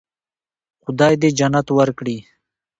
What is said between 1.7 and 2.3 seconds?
ورکړي.